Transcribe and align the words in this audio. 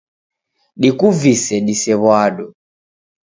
Dikuvise 0.81 1.55
disew'ado. 1.65 2.45